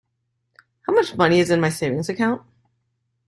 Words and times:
How 0.87 0.93
much 0.93 1.15
money 1.15 1.39
is 1.41 1.51
in 1.51 1.61
my 1.61 1.69
savings 1.69 2.09
account? 2.09 2.41